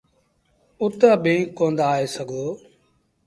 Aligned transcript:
اُت 0.81 0.99
اڀيٚنٚ 1.13 1.51
ڪوندآ 1.57 1.85
آئي 1.95 2.05
سگھو۔ 2.15 2.45